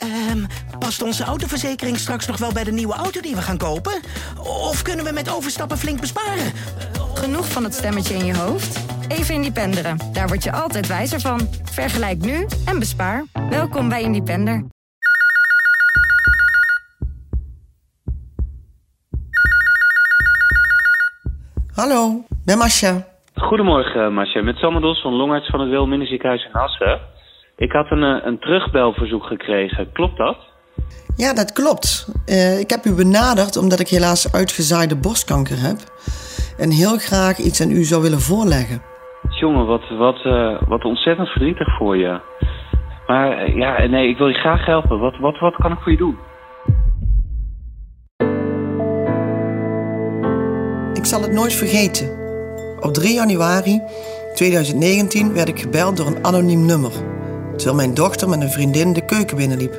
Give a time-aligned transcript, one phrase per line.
[0.00, 0.44] Ehm,
[0.78, 4.00] past onze autoverzekering straks nog wel bij de nieuwe auto die we gaan kopen?
[4.38, 6.52] Of kunnen we met overstappen flink besparen?
[7.14, 8.84] Genoeg van het stemmetje in je hoofd?
[9.08, 9.98] Even Independeren.
[10.12, 11.40] Daar word je altijd wijzer van.
[11.64, 13.24] Vergelijk nu en bespaar.
[13.50, 14.64] Welkom bij Independer.
[21.74, 23.06] Hallo, ben Masha.
[23.34, 24.42] Goedemorgen, Masja.
[24.42, 27.00] Met Samandos van Longarts van het Wilminnenziekenhuis in Assen.
[27.66, 29.92] Ik had een, eh, een terugbelverzoek gekregen.
[29.92, 30.36] Klopt dat?
[31.16, 32.12] Ja, dat klopt.
[32.26, 35.78] Eh, ik heb u benaderd omdat ik helaas uitgezaaide borstkanker heb.
[36.58, 38.82] En heel graag iets aan u zou willen voorleggen.
[39.28, 42.20] Jongen, wat, wat, eh, wat ontzettend verdrietig voor je.
[43.06, 44.98] Maar ja, nee, ik wil je graag helpen.
[44.98, 46.18] Wat, wat, wat kan ik voor je doen?
[50.94, 52.08] Ik zal het nooit vergeten.
[52.80, 53.80] Op 3 januari
[54.34, 57.19] 2019 werd ik gebeld door een anoniem nummer.
[57.60, 59.78] Terwijl mijn dochter met een vriendin de keuken binnenliep.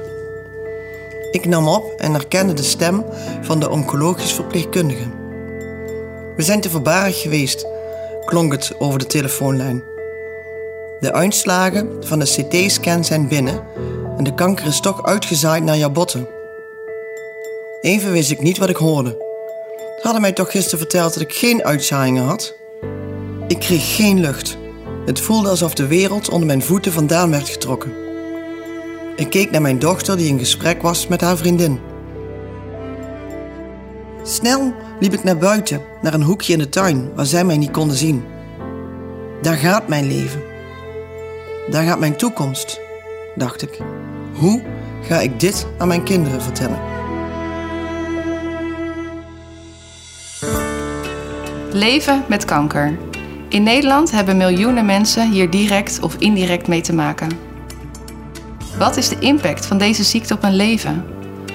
[1.31, 3.05] Ik nam op en herkende de stem
[3.41, 5.09] van de oncologisch verpleegkundige.
[6.35, 7.65] We zijn te voorbarig geweest,
[8.25, 9.83] klonk het over de telefoonlijn.
[10.99, 13.63] De uitslagen van de CT-scan zijn binnen
[14.17, 16.27] en de kanker is toch uitgezaaid naar jouw botten.
[17.81, 19.15] Even wist ik niet wat ik hoorde.
[19.77, 22.55] Ze hadden mij toch gisteren verteld dat ik geen uitzaaiingen had?
[23.47, 24.57] Ik kreeg geen lucht.
[25.11, 27.93] Het voelde alsof de wereld onder mijn voeten vandaan werd getrokken.
[29.15, 31.79] Ik keek naar mijn dochter die in gesprek was met haar vriendin.
[34.23, 37.71] Snel liep ik naar buiten, naar een hoekje in de tuin waar zij mij niet
[37.71, 38.23] konden zien.
[39.41, 40.41] Daar gaat mijn leven.
[41.69, 42.79] Daar gaat mijn toekomst,
[43.35, 43.79] dacht ik.
[44.33, 44.63] Hoe
[45.01, 46.79] ga ik dit aan mijn kinderen vertellen?
[51.71, 53.10] Leven met kanker.
[53.51, 57.29] In Nederland hebben miljoenen mensen hier direct of indirect mee te maken.
[58.77, 61.05] Wat is de impact van deze ziekte op een leven?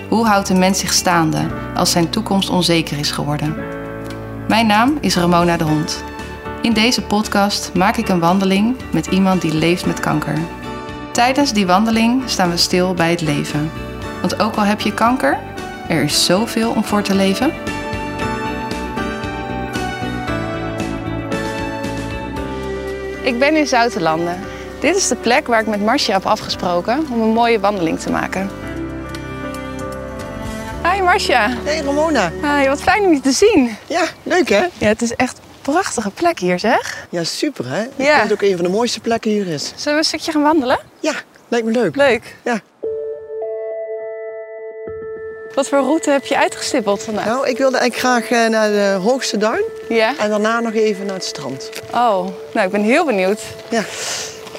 [0.08, 3.56] Hoe houdt een mens zich staande als zijn toekomst onzeker is geworden?
[4.48, 6.05] Mijn naam is Ramona de Hond.
[6.62, 10.39] In deze podcast maak ik een wandeling met iemand die leeft met kanker.
[11.12, 13.70] Tijdens die wandeling staan we stil bij het leven.
[14.20, 15.39] Want ook al heb je kanker,
[15.89, 17.52] er is zoveel om voor te leven.
[23.27, 24.41] Ik ben in Zoutelanden.
[24.81, 28.11] Dit is de plek waar ik met Marcia heb afgesproken om een mooie wandeling te
[28.11, 28.51] maken.
[30.92, 31.48] Hi Marcia.
[31.65, 32.31] Hey Ramona.
[32.42, 33.77] Hi, wat fijn om je te zien.
[33.86, 34.67] Ja, leuk hè?
[34.79, 37.07] Ja, het is echt een prachtige plek hier zeg.
[37.11, 37.83] Ja, super hè?
[37.83, 38.13] Ik Ja.
[38.15, 39.73] dat het ook een van de mooiste plekken hier is.
[39.77, 40.79] Zullen we een stukje gaan wandelen?
[41.01, 41.13] Ja,
[41.48, 41.97] lijkt me leuk.
[41.97, 42.36] Leuk.
[42.45, 42.61] Ja.
[45.56, 47.27] Wat voor route heb je uitgestippeld vandaag?
[47.27, 50.14] Nou, ik wilde eigenlijk graag eh, naar de hoogste duin Ja?
[50.18, 51.70] en daarna nog even naar het strand.
[51.90, 53.40] Oh, nou ik ben heel benieuwd.
[53.70, 53.84] Ja.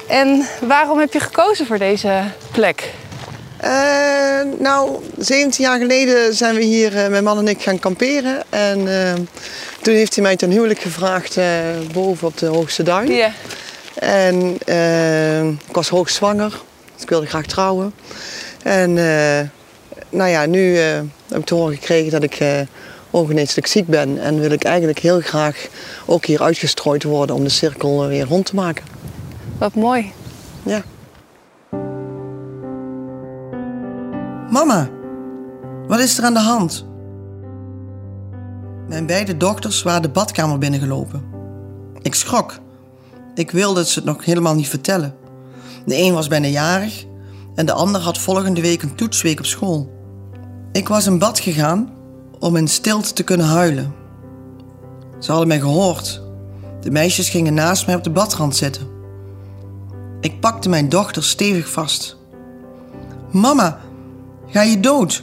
[0.08, 2.22] En waarom heb je gekozen voor deze
[2.52, 2.92] plek?
[3.56, 3.70] Eh,
[4.58, 8.42] nou, 17 jaar geleden zijn we hier, eh, mijn man en ik, gaan kamperen.
[8.48, 8.78] En
[9.82, 11.36] toen heeft hij mij ten huwelijk gevraagd
[11.92, 13.12] boven op de hoogste duin.
[13.12, 13.30] Ja.
[13.94, 14.54] En
[15.68, 16.50] ik was hoogzwanger,
[16.94, 17.94] dus ik wilde graag trouwen.
[18.62, 18.98] En
[20.10, 22.60] nou ja, nu eh, heb ik te horen gekregen dat ik eh
[23.10, 24.20] ongeneeslijk ziek ben.
[24.20, 25.68] En wil ik eigenlijk heel graag
[26.06, 28.84] ook hier uitgestrooid worden om de cirkel weer rond te maken.
[29.58, 30.12] Wat mooi.
[30.62, 30.82] Ja.
[34.50, 34.90] Mama,
[35.86, 36.86] wat is er aan de hand?
[38.88, 41.22] Mijn beide dochters waren de badkamer binnengelopen.
[42.02, 42.58] Ik schrok.
[43.34, 45.14] Ik wilde ze het nog helemaal niet vertellen.
[45.86, 47.04] De een was bijna jarig
[47.54, 49.97] en de ander had volgende week een toetsweek op school.
[50.72, 51.92] Ik was in bad gegaan
[52.38, 53.94] om in stilte te kunnen huilen.
[55.18, 56.22] Ze hadden mij gehoord.
[56.80, 58.88] De meisjes gingen naast mij op de badrand zitten.
[60.20, 62.16] Ik pakte mijn dochter stevig vast.
[63.30, 63.80] Mama,
[64.46, 65.22] ga je dood?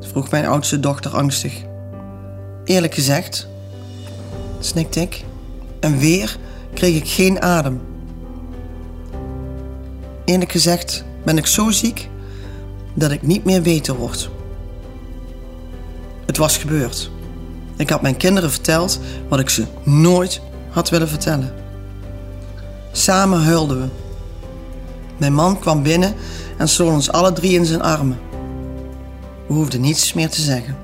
[0.00, 1.64] vroeg mijn oudste dochter angstig.
[2.64, 3.48] Eerlijk gezegd,
[4.58, 5.24] snikte ik.
[5.80, 6.38] En weer
[6.74, 7.80] kreeg ik geen adem.
[10.24, 12.08] Eerlijk gezegd ben ik zo ziek
[12.94, 14.30] dat ik niet meer beter word.
[16.28, 17.10] Het was gebeurd.
[17.76, 20.40] Ik had mijn kinderen verteld wat ik ze nooit
[20.70, 21.54] had willen vertellen.
[22.92, 23.88] Samen huilden we.
[25.16, 26.14] Mijn man kwam binnen
[26.58, 28.18] en sloot ons alle drie in zijn armen.
[29.46, 30.76] We hoefden niets meer te zeggen.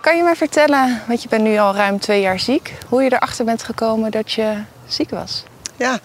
[0.00, 3.12] Kan je mij vertellen, want je bent nu al ruim twee jaar ziek, hoe je
[3.12, 4.54] erachter bent gekomen dat je
[4.86, 5.44] ziek was?
[5.78, 6.00] Ja,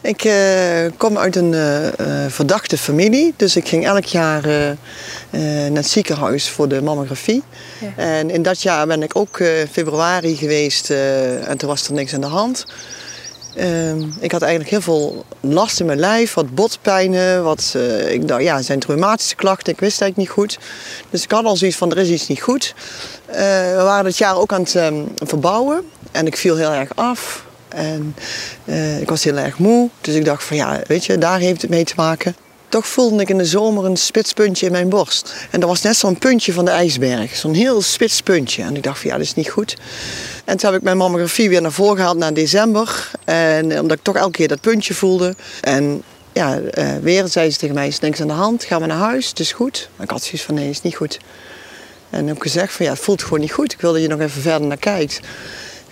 [0.00, 3.34] ik eh, kom uit een eh, eh, verdachte familie.
[3.36, 4.42] Dus ik ging elk jaar
[5.30, 7.42] naar het ziekenhuis voor de mammografie.
[7.80, 8.02] Ja.
[8.02, 9.40] En in dat jaar ben ik ook
[9.70, 12.66] februari geweest en toen was er niks aan de hand.
[13.56, 17.76] Ehm, ik had eigenlijk heel veel last in mijn lijf, wat botpijnen, wat,
[18.08, 20.58] ik dacht, ja, zijn het reumatische klachten, ik wist eigenlijk niet goed.
[21.10, 22.74] Dus ik had al zoiets van, er is iets niet goed.
[23.26, 27.44] We waren het jaar ook aan het um, verbouwen en ik viel heel erg af.
[27.74, 28.14] En
[28.64, 31.62] uh, ik was heel erg moe, dus ik dacht van ja, weet je, daar heeft
[31.62, 32.36] het mee te maken.
[32.68, 35.34] Toch voelde ik in de zomer een spits puntje in mijn borst.
[35.50, 37.36] En dat was net zo'n puntje van de ijsberg.
[37.36, 38.62] Zo'n heel spits puntje.
[38.62, 39.76] En ik dacht van ja, dat is niet goed.
[40.44, 43.10] En toen heb ik mijn mammografie weer naar voren gehaald naar december.
[43.24, 45.34] En omdat ik toch elke keer dat puntje voelde.
[45.60, 46.02] En
[46.32, 48.64] ja, uh, weer zei ze tegen mij, is niks aan de hand.
[48.64, 49.88] Ga maar naar huis, het is goed.
[49.96, 51.18] En ik had zoiets van nee, het is niet goed.
[52.10, 53.72] En ik heb gezegd van ja, het voelt gewoon niet goed.
[53.72, 55.20] Ik wil dat je nog even verder naar kijkt.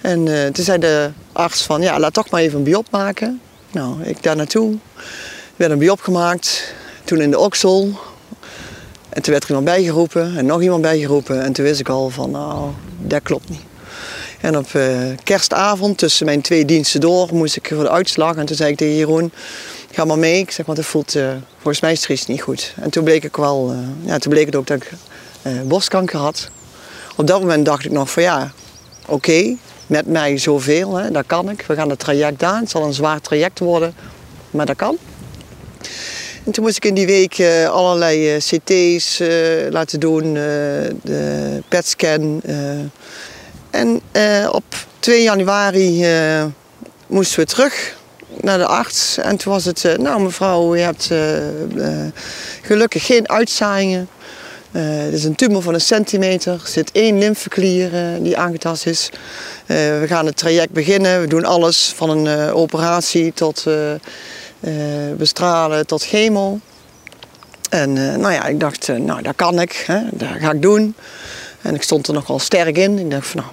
[0.01, 3.41] En uh, toen zei de arts van ja, laat toch maar even een biop maken.
[3.73, 4.77] Nou, ik daar naartoe
[5.57, 6.75] werd een biop gemaakt.
[7.05, 7.99] Toen in de oksel.
[9.09, 11.43] En toen werd er iemand bijgeroepen en nog iemand bijgeroepen.
[11.43, 13.61] En toen wist ik al van, nou, dat klopt niet.
[14.41, 14.87] En op uh,
[15.23, 18.37] kerstavond, tussen mijn twee diensten door, moest ik voor de uitslag.
[18.37, 19.33] En toen zei ik tegen Jeroen,
[19.91, 20.39] ga maar mee.
[20.39, 22.75] Ik zeg, want het voelt, uh, volgens mij is niet goed.
[22.81, 23.75] En toen bleek ik wel,
[24.05, 24.93] ja, toen bleek het ook dat ik
[25.65, 26.51] borstkanker had.
[27.17, 28.53] Op dat moment dacht ik nog van, ja,
[29.07, 29.57] oké,
[29.91, 31.65] met mij zoveel, hè, dat kan ik.
[31.67, 32.61] We gaan het traject aan.
[32.61, 33.95] Het zal een zwaar traject worden,
[34.51, 34.99] maar dat kan.
[36.45, 39.29] En toen moest ik in die week uh, allerlei uh, CT's uh,
[39.71, 40.35] laten doen,
[41.03, 42.43] de PET-scan.
[43.71, 44.01] en
[44.51, 44.65] op
[44.99, 46.05] 2 januari
[47.07, 47.97] moesten we terug
[48.41, 49.19] naar de arts.
[49.19, 51.11] En toen was het, nou mevrouw, je hebt
[52.63, 54.09] gelukkig geen uitzaaiingen.
[54.71, 56.53] Het is een tumor van een centimeter.
[56.53, 57.91] Er zit één lymfeklier
[58.23, 59.11] die aangetast is.
[59.67, 61.21] we gaan het traject beginnen.
[61.21, 63.67] We doen alles van een operatie tot
[65.17, 66.59] bestralen tot chemo.
[67.71, 70.95] En nou ja, ik dacht, nou dat kan ik, hè, dat ga ik doen.
[71.63, 72.99] En ik stond er nogal sterk in.
[72.99, 73.53] Ik dacht van nou.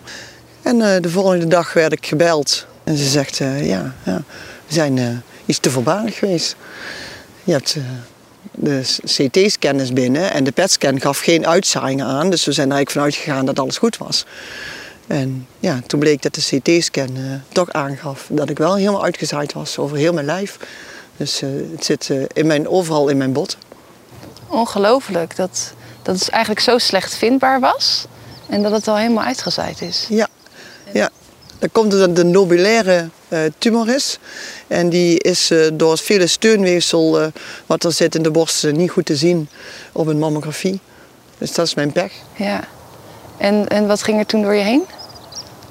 [0.62, 2.66] En de volgende dag werd ik gebeld.
[2.84, 4.24] En ze zegt, ja, ja,
[4.68, 6.56] we zijn iets te voorbarig geweest.
[7.44, 7.78] Je hebt
[8.52, 12.30] de CT-scan binnen en de PET-scan gaf geen uitzaaiingen aan.
[12.30, 14.26] Dus we zijn er eigenlijk vanuit gegaan dat alles goed was.
[15.08, 19.78] En ja, toen bleek dat de CT-scan toch aangaf dat ik wel helemaal uitgezaaid was
[19.78, 20.58] over heel mijn lijf.
[21.18, 23.58] Dus uh, het zit uh, in mijn, overal in mijn bot.
[24.48, 28.06] Ongelooflijk dat, dat het eigenlijk zo slecht vindbaar was
[28.50, 30.06] en dat het al helemaal uitgezaaid is.
[30.10, 30.28] Ja,
[30.94, 31.10] ja.
[31.60, 34.20] Dan komt het de nobulaire uh, tumor is.
[34.68, 37.32] En die is door het vele steunweefsel
[37.66, 39.50] wat er zit in de borst niet goed te zien
[39.92, 40.80] op een mammografie.
[41.38, 42.12] Dus dat is mijn pech.
[42.36, 42.68] Ja.
[43.38, 44.84] En, en wat ging er toen door je heen?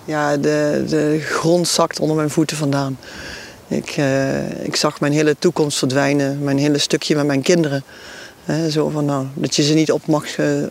[0.04, 2.98] Ja, de, de grond zakt onder mijn voeten vandaan.
[3.68, 7.84] Ik, uh, ik zag mijn hele toekomst verdwijnen, mijn hele stukje met mijn kinderen.
[8.70, 10.66] Zo van, nou, dat je ze niet op mag uh,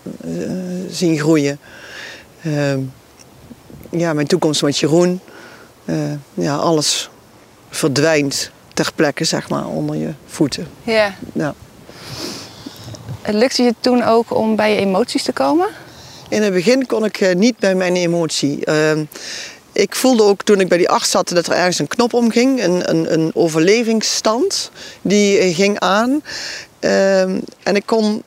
[0.89, 1.59] zien groeien.
[2.43, 2.79] Ehm,
[3.97, 5.19] ja, mijn toekomst met Jeroen.
[6.33, 7.09] ja, alles
[7.69, 10.67] verdwijnt ter plekke, zeg maar, onder je voeten.
[10.83, 11.15] Ja.
[11.33, 11.53] ja.
[13.25, 15.67] Lukte je toen ook om bij je emoties te komen?
[16.29, 18.65] In het begin kon ik niet bij mijn emotie.
[18.65, 19.03] Ehm,
[19.71, 22.63] ik voelde ook toen ik bij die arts zat dat er ergens een knop omging,
[22.63, 24.71] een, een, een overlevingsstand
[25.01, 26.23] die eh, ging aan.
[26.79, 28.23] Ehm, en ik kon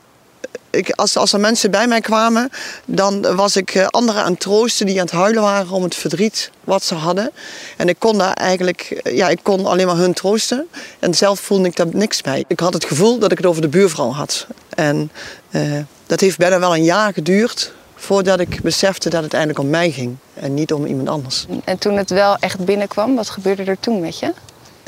[0.71, 2.51] ik, als, als er mensen bij mij kwamen,
[2.85, 5.95] dan was ik eh, anderen aan het troosten die aan het huilen waren om het
[5.95, 7.31] verdriet wat ze hadden.
[7.77, 10.67] En ik kon daar eigenlijk, eh, ja, ik kon alleen maar hun troosten.
[10.99, 12.45] En zelf voelde ik daar niks bij.
[12.49, 14.47] Ik had het gevoel dat ik het over de buurvrouw had.
[14.69, 15.11] En
[16.07, 19.91] dat heeft bijna wel een jaar geduurd voordat ik besefte dat het eigenlijk om mij
[19.91, 21.47] ging en niet om iemand anders.
[21.65, 24.33] En toen het wel echt binnenkwam, wat gebeurde er toen met je?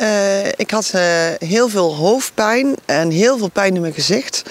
[0.01, 1.03] Uh, ik had uh,
[1.39, 4.43] heel veel hoofdpijn en heel veel pijn in mijn gezicht.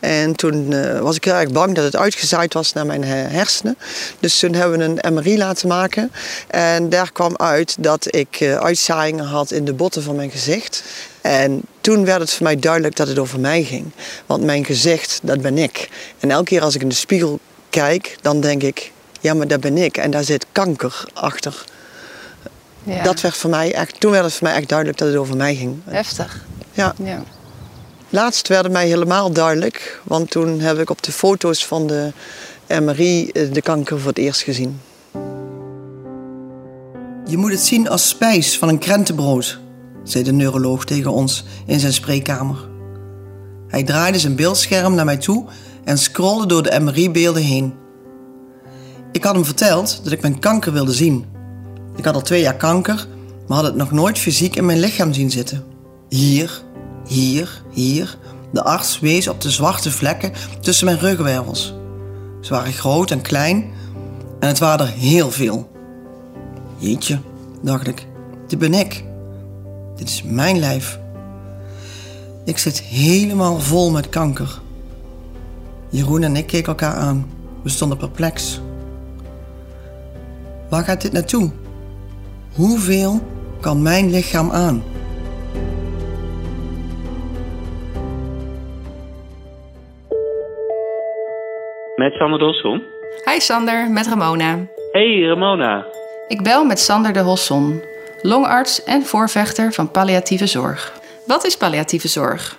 [0.00, 3.78] En toen uh, was ik heel erg bang dat het uitgezaaid was naar mijn hersenen.
[4.18, 6.12] Dus toen hebben we een MRI laten maken.
[6.48, 10.82] En daar kwam uit dat ik uitzaaiingen had in de botten van mijn gezicht.
[11.20, 13.90] En toen werd het voor mij duidelijk dat het over mij ging.
[14.26, 15.88] Want mijn gezicht, dat ben ik.
[16.18, 17.38] En elke keer als ik in de spiegel
[17.70, 19.96] kijk, dan denk ik, ja, maar dat ben ik.
[19.96, 21.64] En daar zit kanker achter.
[22.82, 23.02] Ja.
[23.02, 25.36] Dat werd voor mij echt, toen werd het voor mij echt duidelijk dat het over
[25.36, 25.80] mij ging.
[25.84, 26.46] Heftig.
[26.72, 26.94] Ja.
[27.02, 27.22] ja.
[28.08, 32.12] Laatst werd het mij helemaal duidelijk, want toen heb ik op de foto's van de
[32.80, 34.80] MRI eh, de kanker voor het eerst gezien.
[37.26, 39.58] Je moet het zien als spijs van een krentenbrood,
[40.04, 42.68] zei de neuroloog tegen ons in zijn spreekkamer.
[43.68, 45.46] Hij draaide zijn beeldscherm naar mij toe
[45.84, 47.74] en scrolde door de MRI-beelden heen.
[49.12, 51.29] Ik had hem verteld dat ik mijn kanker wilde zien.
[52.00, 53.06] Ik had al twee jaar kanker,
[53.46, 55.64] maar had het nog nooit fysiek in mijn lichaam zien zitten.
[56.08, 56.62] Hier,
[57.06, 58.18] hier, hier.
[58.52, 61.74] De arts wees op de zwarte vlekken tussen mijn ruggenwervels.
[62.40, 63.70] Ze waren groot en klein
[64.38, 65.70] en het waren er heel veel.
[66.76, 67.20] Jeetje,
[67.62, 68.06] dacht ik,
[68.46, 69.04] dit ben ik.
[69.96, 70.98] Dit is mijn lijf.
[72.44, 74.60] Ik zit helemaal vol met kanker.
[75.88, 77.30] Jeroen en ik keken elkaar aan.
[77.62, 78.60] We stonden perplex.
[80.68, 81.50] Waar gaat dit naartoe?
[82.64, 83.12] Hoeveel
[83.60, 84.76] kan mijn lichaam aan?
[91.96, 92.82] Met Sander Dosson.
[93.24, 94.66] Hi Sander, met Ramona.
[94.92, 95.86] Hey Ramona.
[96.28, 97.80] Ik bel met Sander de Hosson,
[98.22, 100.92] longarts en voorvechter van palliatieve zorg.
[101.26, 102.58] Wat is palliatieve zorg?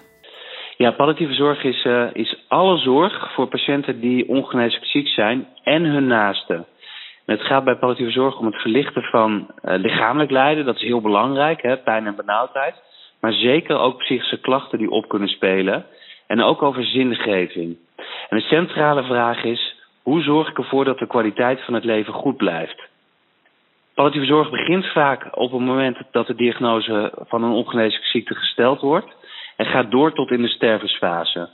[0.77, 5.83] Ja, palliatieve zorg is, uh, is alle zorg voor patiënten die ongeneeslijk ziek zijn en
[5.83, 6.65] hun naasten.
[7.25, 11.01] Het gaat bij palliatieve zorg om het verlichten van uh, lichamelijk lijden, dat is heel
[11.01, 12.75] belangrijk, hè, pijn en benauwdheid.
[13.19, 15.85] Maar zeker ook psychische klachten die op kunnen spelen.
[16.27, 17.77] En ook over zingeving.
[18.29, 22.13] En de centrale vraag is: hoe zorg ik ervoor dat de kwaliteit van het leven
[22.13, 22.89] goed blijft?
[23.93, 28.81] Palliatieve zorg begint vaak op het moment dat de diagnose van een ongeneeslijke ziekte gesteld
[28.81, 29.15] wordt
[29.57, 31.49] en gaat door tot in de stervensfase.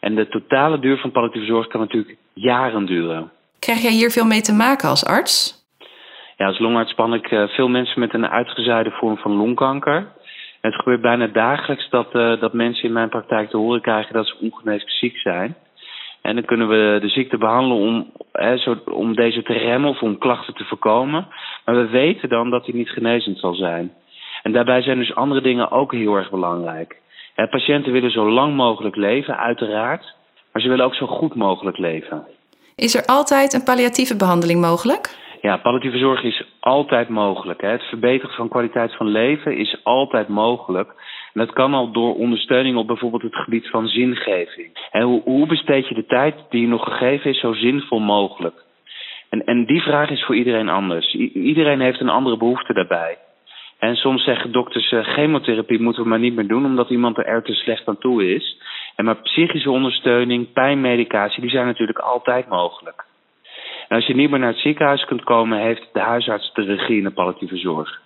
[0.00, 3.32] En de totale duur van palliatieve zorg kan natuurlijk jaren duren.
[3.66, 5.34] Krijg jij hier veel mee te maken als arts?
[6.36, 10.12] Ja, als longarts span ik uh, veel mensen met een uitgezaaide vorm van longkanker.
[10.60, 14.26] Het gebeurt bijna dagelijks dat, uh, dat mensen in mijn praktijk te horen krijgen dat
[14.26, 15.56] ze ongeneeslijk ziek zijn.
[16.22, 20.02] En dan kunnen we de ziekte behandelen om, hè, zo, om deze te remmen of
[20.02, 21.26] om klachten te voorkomen.
[21.64, 23.92] Maar we weten dan dat die niet genezend zal zijn.
[24.42, 27.00] En daarbij zijn dus andere dingen ook heel erg belangrijk.
[27.50, 30.14] Patiënten willen zo lang mogelijk leven, uiteraard.
[30.52, 32.26] Maar ze willen ook zo goed mogelijk leven.
[32.76, 35.16] Is er altijd een palliatieve behandeling mogelijk?
[35.40, 37.60] Ja, palliatieve zorg is altijd mogelijk.
[37.60, 37.68] Hè.
[37.68, 40.88] Het verbeteren van kwaliteit van leven is altijd mogelijk.
[41.32, 44.88] En dat kan al door ondersteuning op bijvoorbeeld het gebied van zingeving.
[44.90, 48.64] En hoe, hoe besteed je de tijd die je nog gegeven is zo zinvol mogelijk?
[49.30, 51.14] En, en die vraag is voor iedereen anders.
[51.34, 53.18] Iedereen heeft een andere behoefte daarbij.
[53.78, 57.42] En soms zeggen dokters, uh, chemotherapie moeten we maar niet meer doen omdat iemand er
[57.42, 58.56] te slecht aan toe is.
[58.96, 63.04] En maar psychische ondersteuning, pijnmedicatie, die zijn natuurlijk altijd mogelijk.
[63.88, 66.96] En als je niet meer naar het ziekenhuis kunt komen, heeft de huisarts de regie
[66.96, 68.00] in de palliatieve zorg.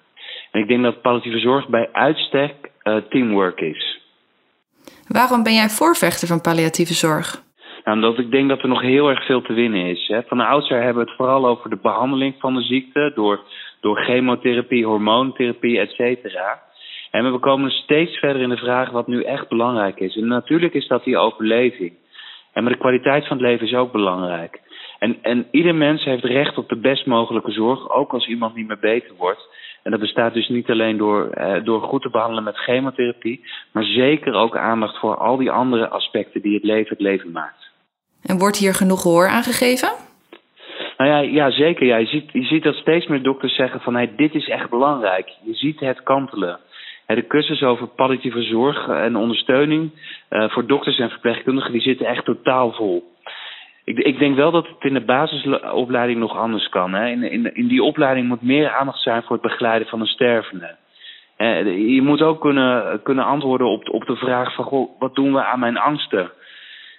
[0.51, 4.01] En ik denk dat palliatieve zorg bij uitstek uh, teamwork is.
[5.09, 7.43] Waarom ben jij voorvechter van palliatieve zorg?
[7.85, 10.09] Nou, omdat ik denk dat er nog heel erg veel te winnen is.
[10.09, 10.23] Hè.
[10.23, 13.41] Van de oudsher hebben we het vooral over de behandeling van de ziekte door,
[13.81, 16.63] door chemotherapie, hormoontherapie, et cetera.
[17.11, 20.17] En we komen steeds verder in de vraag wat nu echt belangrijk is.
[20.17, 21.93] En natuurlijk is dat die overleving.
[22.53, 24.61] En maar de kwaliteit van het leven is ook belangrijk.
[24.99, 28.67] En, en ieder mens heeft recht op de best mogelijke zorg, ook als iemand niet
[28.67, 29.49] meer beter wordt.
[29.83, 33.85] En dat bestaat dus niet alleen door, eh, door goed te behandelen met chemotherapie, maar
[33.85, 37.71] zeker ook aandacht voor al die andere aspecten die het leven het leven maakt.
[38.23, 39.89] En wordt hier genoeg gehoor aangegeven?
[40.97, 41.87] Nou ja, ja zeker.
[41.87, 41.97] Ja.
[41.97, 45.29] Je, ziet, je ziet dat steeds meer dokters zeggen van hey, dit is echt belangrijk.
[45.45, 46.59] Je ziet het kantelen.
[47.15, 49.91] De cursus over palliatieve zorg en ondersteuning
[50.31, 53.05] uh, voor dokters en verpleegkundigen die zitten echt totaal vol.
[53.85, 56.93] Ik, ik, denk wel dat het in de basisopleiding nog anders kan.
[56.93, 57.09] Hè.
[57.09, 60.77] In, in, in, die opleiding moet meer aandacht zijn voor het begeleiden van een stervende.
[61.95, 65.45] Je moet ook kunnen, kunnen antwoorden op, op de vraag van goh, wat doen we
[65.45, 66.31] aan mijn angsten?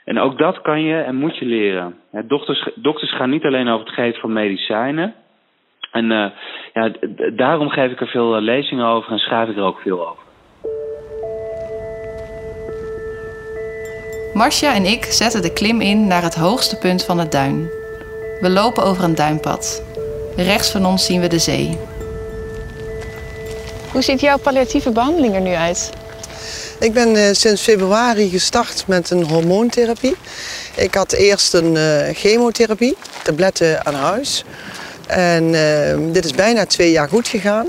[0.06, 1.96] En ook dat kan je en moet je leren.
[2.28, 5.16] Dokters, dokters gaan niet alleen over het geven van medicijnen.
[5.92, 6.26] En uh,
[6.74, 6.92] ja,
[7.36, 10.24] daarom geef ik er veel uh, lezingen over en schrijf ik er ook veel over.
[14.34, 17.70] Marcia en ik zetten de klim in naar het hoogste punt van het duin.
[18.40, 19.84] We lopen over een duinpad.
[20.36, 21.78] Rechts van ons zien we de zee.
[23.92, 25.94] Hoe ziet jouw palliatieve behandeling er nu uit?
[26.80, 30.16] Ik ben uh, sinds februari gestart met een hormoontherapie.
[30.76, 34.44] Ik had eerst een uh, chemotherapie, tabletten aan huis.
[35.12, 37.68] En uh, dit is bijna twee jaar goed gegaan.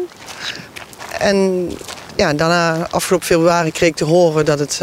[1.19, 1.71] En
[2.17, 4.81] ja, daarna, afgelopen februari, kreeg ik te horen dat het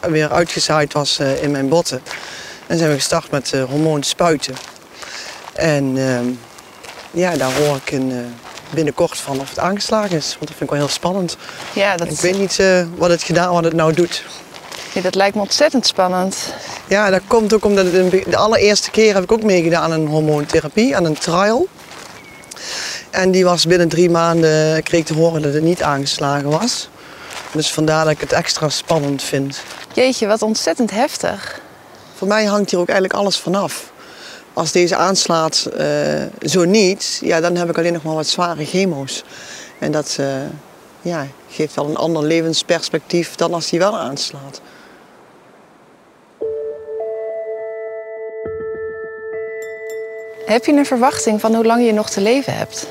[0.00, 2.02] weer uitgezaaid was in mijn botten.
[2.66, 4.54] En zijn we gestart met hormoon spuiten.
[5.52, 6.26] En ehm,
[7.10, 8.34] ja, daar hoor ik in
[8.70, 10.26] binnenkort van of het aangeslagen is.
[10.26, 11.36] Want dat vind ik wel heel spannend.
[11.72, 12.10] Ja, dat...
[12.10, 14.24] Ik weet niet uh, wat het gedaan, wat het nou doet.
[14.92, 16.36] Ja, dat lijkt me ontzettend spannend.
[16.86, 20.06] Ja, dat komt ook omdat het de allereerste keer heb ik ook meegedaan aan een
[20.06, 21.68] hormoontherapie, aan een trial.
[23.10, 26.88] En die was binnen drie maanden, kreeg te horen dat het niet aangeslagen was.
[27.52, 29.60] Dus vandaar dat ik het extra spannend vind.
[29.94, 31.60] Jeetje, wat ontzettend heftig.
[32.14, 33.90] Voor mij hangt hier ook eigenlijk alles vanaf
[34.58, 38.64] als deze aanslaat uh, zo niet, ja, dan heb ik alleen nog maar wat zware
[38.64, 39.24] chemo's.
[39.78, 40.26] En dat uh,
[41.00, 44.60] ja, geeft wel een ander levensperspectief dan als die wel aanslaat.
[50.46, 52.86] Heb je een verwachting van hoe lang je nog te leven hebt?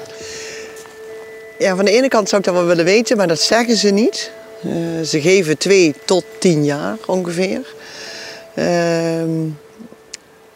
[1.60, 3.90] Ja, van de ene kant zou ik dat wel willen weten, maar dat zeggen ze
[3.90, 4.32] niet.
[4.66, 7.62] Uh, ze geven twee tot tien jaar ongeveer.
[8.56, 9.56] Uh, in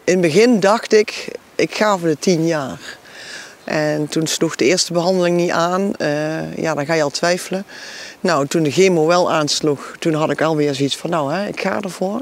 [0.04, 2.98] het begin dacht ik, ik ga voor de tien jaar.
[3.64, 5.92] En toen sloeg de eerste behandeling niet aan.
[5.98, 7.64] Uh, ja, dan ga je al twijfelen.
[8.20, 11.60] Nou, toen de chemo wel aansloeg, toen had ik alweer zoiets van, nou, hè, ik
[11.60, 12.20] ga ervoor.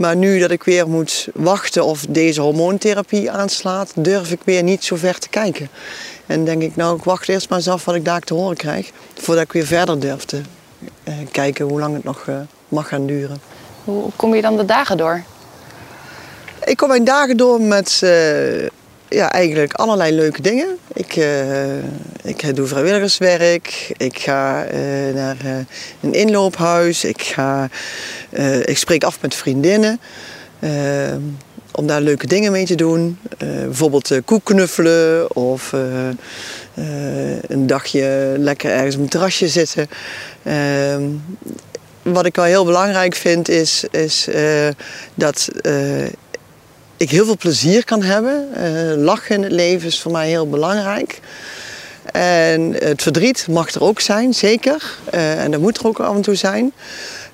[0.00, 4.84] Maar nu dat ik weer moet wachten of deze hormoontherapie aanslaat, durf ik weer niet
[4.84, 5.68] zo ver te kijken.
[6.26, 8.56] En denk ik, nou, ik wacht eerst maar eens af wat ik daar te horen
[8.56, 10.40] krijg, voordat ik weer verder durf te
[11.04, 12.36] uh, kijken hoe lang het nog uh,
[12.68, 13.40] mag gaan duren.
[13.84, 15.22] Hoe kom je dan de dagen door?
[16.64, 18.10] Ik kom mijn dagen door met uh,
[19.10, 20.78] ja, eigenlijk allerlei leuke dingen.
[20.92, 21.76] Ik, uh,
[22.22, 23.92] ik doe vrijwilligerswerk.
[23.96, 25.36] Ik ga uh, naar
[26.00, 27.04] een inloophuis.
[27.04, 27.68] Ik, ga,
[28.64, 30.00] ik spreek af met vriendinnen.
[31.72, 33.18] om daar leuke dingen mee te doen.
[33.38, 35.36] bijvoorbeeld koek knuffelen.
[35.36, 35.72] Of
[37.48, 39.88] een dagje lekker ergens op een terrasje zitten.
[42.02, 44.28] wat ik wel heel belangrijk vind is, is
[45.14, 45.48] dat
[47.00, 48.48] ik heel veel plezier kan hebben.
[48.56, 51.20] Uh, lachen in het leven is voor mij heel belangrijk.
[52.12, 54.96] En het verdriet mag er ook zijn, zeker.
[55.14, 56.72] Uh, en dat moet er ook af en toe zijn.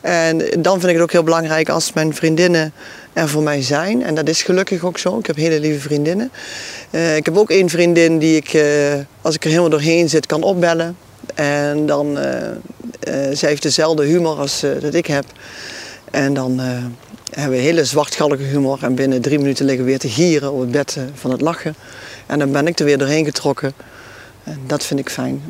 [0.01, 2.73] En dan vind ik het ook heel belangrijk als mijn vriendinnen
[3.13, 4.03] er voor mij zijn.
[4.03, 5.19] En dat is gelukkig ook zo.
[5.19, 6.31] Ik heb hele lieve vriendinnen.
[6.91, 8.63] Uh, ik heb ook één vriendin die ik,
[9.23, 10.97] als ik er helemaal doorheen zit, kan opbellen.
[11.35, 12.19] En dan,
[13.33, 15.25] zij heeft dezelfde humor als dat ik heb.
[16.11, 16.61] En dan
[17.41, 18.79] hebben we hele zwartgallige humor.
[18.83, 21.41] En binnen drie minuten liggen we weer te gieren op het bed eh, van het
[21.41, 21.75] lachen.
[22.27, 23.73] En dan ben ik er weer doorheen getrokken.
[24.45, 25.43] En dat vind ik fijn.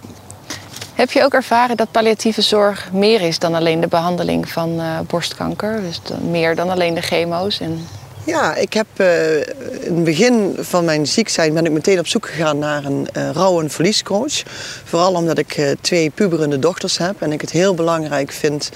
[0.94, 5.00] Heb je ook ervaren dat palliatieve zorg meer is dan alleen de behandeling van uh,
[5.06, 5.80] borstkanker?
[5.80, 6.00] Dus
[6.30, 7.86] meer dan alleen de chemo's en
[8.26, 12.06] ja, ik heb uh, in het begin van mijn ziek zijn ben ik meteen op
[12.06, 14.42] zoek gegaan naar een uh, rouw- en verliescoach.
[14.84, 18.70] Vooral omdat ik uh, twee puberende dochters heb en ik het heel belangrijk vind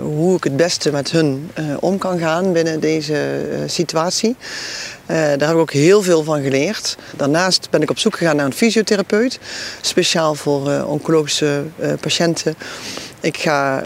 [0.00, 4.36] hoe ik het beste met hun om kan gaan binnen deze situatie.
[5.06, 6.96] daar heb ik ook heel veel van geleerd.
[7.16, 9.38] Daarnaast ben ik op zoek gegaan naar een fysiotherapeut,
[9.80, 11.62] speciaal voor oncologische
[12.00, 12.54] patiënten.
[13.20, 13.82] Ik ga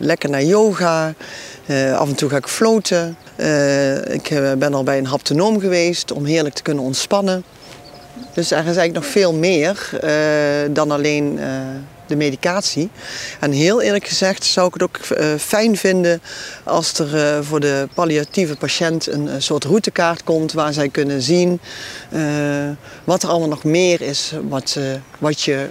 [0.00, 1.14] lekker naar yoga.
[1.66, 3.16] Uh, af en toe ga ik floten.
[3.36, 7.44] Uh, ik eh, ben al bij een haptonoom geweest om heerlijk te kunnen ontspannen.
[8.34, 9.90] Dus er is eigenlijk nog veel meer
[10.70, 11.38] dan alleen
[12.06, 12.90] de medicatie.
[13.40, 14.98] En heel eerlijk gezegd zou ik het ook
[15.40, 16.22] fijn vinden
[16.64, 21.60] als er voor de palliatieve patiënt een soort routekaart komt waar zij kunnen zien
[23.04, 24.78] wat er allemaal nog meer is wat,
[25.18, 25.68] wat je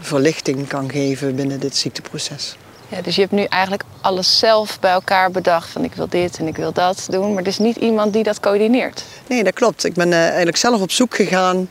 [0.00, 2.56] verlichting kan geven binnen dit ziekteproces.
[2.90, 6.38] Ja, dus je hebt nu eigenlijk alles zelf bij elkaar bedacht van ik wil dit
[6.38, 7.32] en ik wil dat doen.
[7.32, 9.04] Maar er is niet iemand die dat coördineert.
[9.26, 9.84] Nee, dat klopt.
[9.84, 11.70] Ik ben uh, eigenlijk zelf op zoek gegaan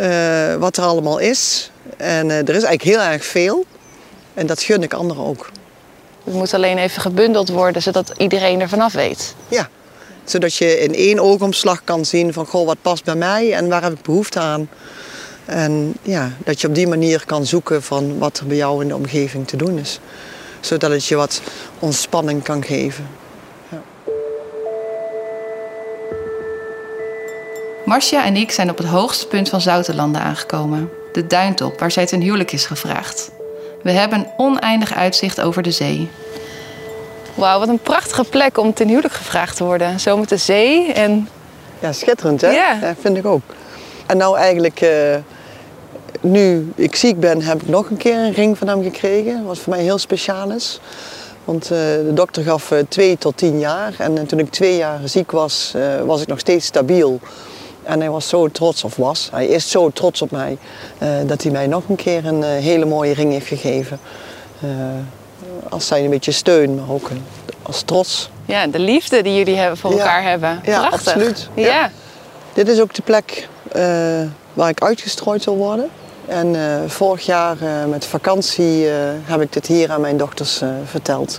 [0.00, 1.70] uh, wat er allemaal is.
[1.96, 3.64] En uh, er is eigenlijk heel erg veel.
[4.34, 5.50] En dat gun ik anderen ook.
[6.24, 9.34] Het moet alleen even gebundeld worden zodat iedereen er vanaf weet.
[9.48, 9.68] Ja,
[10.24, 13.82] zodat je in één oogomslag kan zien van goh, wat past bij mij en waar
[13.82, 14.68] heb ik behoefte aan.
[15.44, 18.88] En ja, dat je op die manier kan zoeken van wat er bij jou in
[18.88, 20.00] de omgeving te doen is
[20.66, 21.40] zodat het je wat
[21.78, 23.08] ontspanning kan geven.
[23.68, 23.80] Ja.
[27.84, 30.90] Marcia en ik zijn op het hoogste punt van Zoutelanden aangekomen.
[31.12, 33.30] De duintop waar zij ten huwelijk is gevraagd.
[33.82, 36.10] We hebben een oneindig uitzicht over de zee.
[37.34, 40.00] Wauw, wat een prachtige plek om ten huwelijk gevraagd te worden.
[40.00, 41.28] Zo met de zee en...
[41.78, 42.50] Ja, schitterend hè?
[42.50, 42.78] Ja.
[42.80, 43.42] ja vind ik ook.
[44.06, 44.80] En nou eigenlijk...
[44.80, 45.16] Uh
[46.30, 49.44] nu ik ziek ben, heb ik nog een keer een ring van hem gekregen.
[49.44, 50.80] Wat voor mij heel speciaal is.
[51.44, 53.94] Want uh, de dokter gaf uh, twee tot tien jaar.
[53.98, 57.20] En uh, toen ik twee jaar ziek was, was ik nog steeds stabiel.
[57.82, 60.58] En hij was zo trots, of was, hij is zo trots op mij,
[61.26, 63.98] dat hij mij nog een keer een hele mooie ring heeft gegeven.
[65.68, 67.10] als zijn een beetje steun, maar ook
[67.62, 68.30] als trots.
[68.44, 70.60] Ja, de liefde die jullie hebben voor elkaar hebben.
[70.64, 71.48] Ja, absoluut.
[71.54, 71.66] Ja.
[71.66, 71.90] ja.
[72.52, 73.48] Dit is ook de plek
[74.54, 75.90] waar ik uitgestrooid wil worden.
[76.26, 78.92] En uh, vorig jaar uh, met vakantie uh,
[79.24, 81.38] heb ik dit hier aan mijn dochters verteld.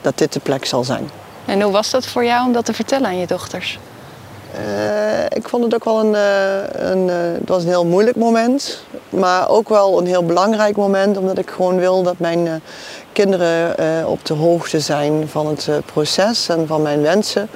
[0.00, 1.10] Dat dit de plek zal zijn.
[1.44, 3.78] En hoe was dat voor jou om dat te vertellen aan je dochters?
[5.28, 6.14] ik vond het ook wel een,
[6.90, 8.84] een het was een heel moeilijk moment.
[9.08, 11.16] Maar ook wel een heel belangrijk moment.
[11.16, 12.62] Omdat ik gewoon wil dat mijn
[13.12, 17.48] kinderen op de hoogte zijn van het proces en van mijn wensen.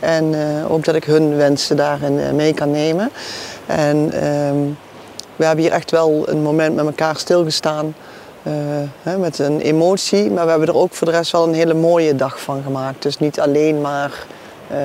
[0.00, 0.34] En
[0.68, 3.10] ook dat ik hun wensen daarin mee kan nemen.
[3.66, 4.56] En ehm,
[5.36, 7.94] we hebben hier echt wel een moment met elkaar stilgestaan.
[8.42, 8.52] Uh,
[9.02, 11.74] hè, met een emotie, maar we hebben er ook voor de rest wel een hele
[11.74, 13.02] mooie dag van gemaakt.
[13.02, 14.10] Dus niet alleen maar
[14.72, 14.78] uh,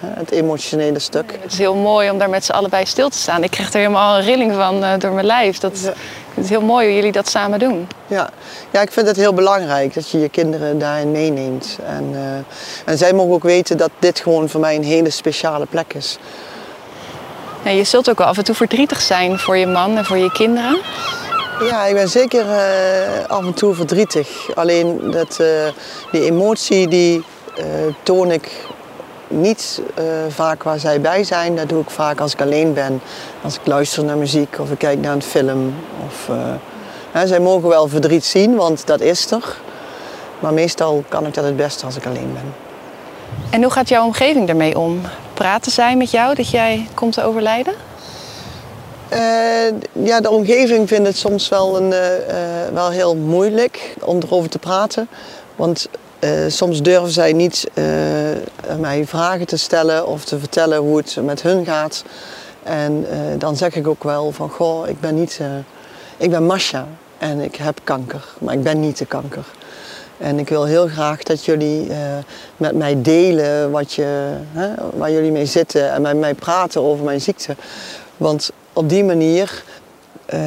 [0.00, 1.38] het emotionele stuk.
[1.42, 3.42] Het is heel mooi om daar met z'n allebei stil te staan.
[3.42, 5.58] Ik krijg er helemaal een rilling van uh, door mijn lijf.
[5.58, 5.92] Dat, Ja.
[6.36, 7.88] Het is heel mooi hoe jullie dat samen doen.
[8.06, 8.30] Ja.
[8.70, 11.78] ja, ik vind het heel belangrijk dat je je kinderen daarin meeneemt.
[11.86, 15.66] En, eh, en zij mogen ook weten dat dit gewoon voor mij een hele speciale
[15.66, 16.18] plek is.
[17.66, 20.16] Ja, je zult ook wel af en toe verdrietig zijn voor je man en voor
[20.16, 20.78] je kinderen.
[21.60, 24.54] Ja, ik ben zeker eh, af en toe verdrietig.
[24.54, 25.48] Alleen dat, eh,
[26.12, 27.24] die emotie die
[27.56, 27.64] eh,
[28.02, 28.50] toon ik
[29.28, 29.82] niet
[30.28, 31.56] vaak waar zij bij zijn.
[31.56, 33.00] Dat doe ik vaak als ik alleen ben.
[33.42, 35.74] Als ik luister naar muziek of ik kijk naar een film.
[36.06, 36.36] Of,
[37.12, 39.56] hè, zij mogen wel verdriet zien, want dat is er.
[40.38, 42.54] Maar meestal kan ik dat het beste als ik alleen ben.
[43.50, 45.00] En hoe gaat jouw omgeving ermee om?
[45.36, 47.74] Praten zij met jou dat jij komt te overlijden?
[49.08, 49.18] Eh,
[49.92, 54.50] ja, de omgeving vindt het soms wel, een, eh, eh, wel heel moeilijk om erover
[54.50, 55.08] te praten.
[55.56, 55.88] Want
[56.48, 57.66] soms durven zij niet
[58.78, 62.04] mij vragen te stellen of te vertellen hoe het met hun gaat.
[62.62, 63.06] En
[63.38, 65.40] dan zeg ik ook wel van, goh, ik ben niet...
[66.16, 66.86] ik ben Masha
[67.18, 69.44] en ik heb kanker, maar ik ben niet de kanker.
[70.18, 71.98] En ik wil heel graag dat jullie eh,
[72.56, 77.04] met mij delen wat je, hè, waar jullie mee zitten en met mij praten over
[77.04, 77.56] mijn ziekte.
[78.16, 79.64] Want op die manier
[80.26, 80.40] eh,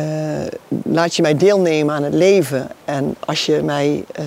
[0.83, 2.67] laat je mij deelnemen aan het leven.
[2.85, 4.23] En als je mij eh,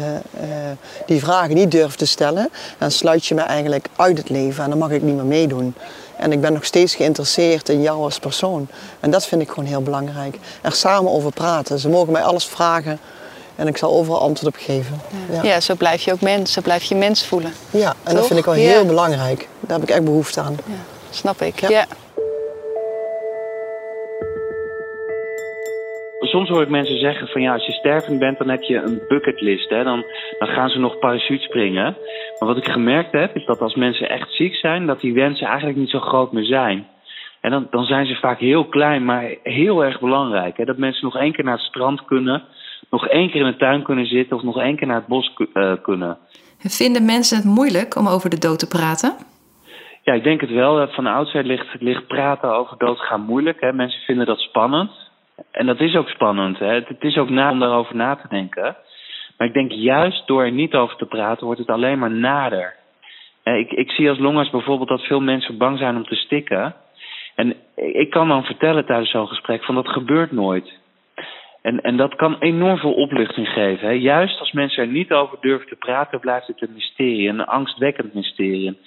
[1.06, 4.70] die vragen niet durft te stellen, dan sluit je mij eigenlijk uit het leven en
[4.70, 5.74] dan mag ik niet meer meedoen.
[6.16, 8.68] En ik ben nog steeds geïnteresseerd in jou als persoon.
[9.00, 10.38] En dat vind ik gewoon heel belangrijk.
[10.62, 11.78] Er samen over praten.
[11.78, 12.98] Ze mogen mij alles vragen
[13.56, 15.00] en ik zal overal antwoord op geven.
[15.30, 15.42] Ja.
[15.42, 17.52] Ja, zo blijf je ook mens, zo blijf je mens voelen.
[17.70, 18.60] ja en dat vind ik wel Ja.
[18.60, 19.48] heel belangrijk.
[19.60, 20.56] Daar heb ik echt behoefte aan.
[21.10, 21.60] Snap ik.
[21.60, 21.68] Ja.
[21.68, 21.84] Ja.
[26.20, 29.02] Soms hoor ik mensen zeggen van ja, als je stervend bent, dan heb je een
[29.08, 29.68] bucketlist.
[29.70, 29.84] Hè?
[29.84, 30.04] Dan,
[30.38, 31.96] dan gaan ze nog parachute springen.
[32.38, 35.46] Maar wat ik gemerkt heb, is dat als mensen echt ziek zijn, dat die wensen
[35.46, 36.86] eigenlijk niet zo groot meer zijn.
[37.40, 40.56] En dan, dan zijn ze vaak heel klein, maar heel erg belangrijk.
[40.56, 40.64] Hè?
[40.64, 42.42] Dat mensen nog één keer naar het strand kunnen,
[42.92, 45.32] nog één keer in de tuin kunnen zitten of nog één keer naar het bos
[45.52, 46.18] eh, kunnen.
[46.58, 49.12] Vinden mensen het moeilijk om over de dood te praten?
[50.02, 50.88] Ja, ik denk het wel.
[50.88, 53.60] Van oudsher ligt, ligt praten over doodgaan moeilijk.
[53.60, 53.72] Hè?
[53.72, 54.90] Mensen vinden dat spannend.
[55.50, 56.58] En dat is ook spannend.
[56.58, 56.74] Hè?
[56.74, 58.76] Het, het is ook na om daarover na te denken.
[59.36, 62.74] Maar ik denk juist door er niet over te praten, wordt het alleen maar nader.
[63.44, 66.74] Ik, ik zie als longarts bijvoorbeeld dat veel mensen bang zijn om te stikken.
[67.34, 70.80] En ik kan dan vertellen tijdens zo'n gesprek van dat gebeurt nooit.
[71.62, 73.88] En, en dat kan enorm veel opluchting geven.
[73.88, 73.94] Hè.
[73.94, 78.14] Juist als mensen er niet over durven te praten, blijft het een mysterie, een angstwekkend
[78.14, 78.78] mysterie.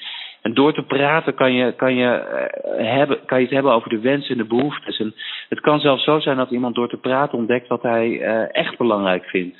[0.41, 3.89] En door te praten kan je, kan, je, eh, hebben, kan je het hebben over
[3.89, 4.99] de wensen en de behoeftes.
[4.99, 5.15] En
[5.49, 8.77] het kan zelfs zo zijn dat iemand door te praten ontdekt wat hij eh, echt
[8.77, 9.57] belangrijk vindt.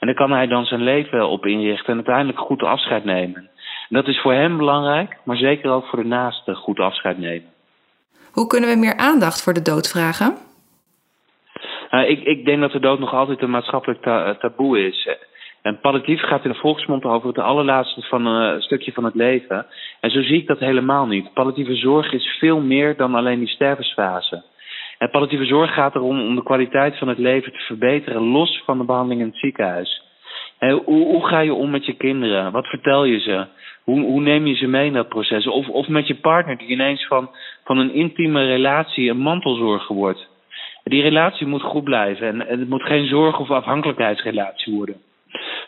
[0.00, 3.50] En daar kan hij dan zijn leven op inrichten en uiteindelijk goed afscheid nemen.
[3.88, 7.48] En dat is voor hem belangrijk, maar zeker ook voor de naaste goed afscheid nemen.
[8.32, 10.47] Hoe kunnen we meer aandacht voor de dood vragen?
[11.90, 15.08] Nou, ik, ik denk dat de dood nog altijd een maatschappelijk eh, taboe is.
[15.62, 19.66] En palliatief gaat in de volksmond over het allerlaatste van eh, stukje van het leven.
[20.00, 21.32] En zo zie ik dat helemaal niet.
[21.34, 24.42] Palliatieve zorg is veel meer dan alleen die stervensfase.
[24.98, 28.78] En palliatieve zorg gaat erom om de kwaliteit van het leven te verbeteren, los van
[28.78, 30.02] de behandeling in het ziekenhuis.
[30.58, 32.52] Hè, hoe, hoe ga je om met je kinderen?
[32.52, 33.46] Wat vertel je ze?
[33.84, 35.46] Hoe, hoe neem je ze mee in dat proces?
[35.46, 37.30] Of, of met je partner die ineens van,
[37.64, 40.27] van een intieme relatie een mantelzorger wordt.
[40.88, 44.96] Die relatie moet goed blijven en, het moet geen zorg- of afhankelijkheidsrelatie worden.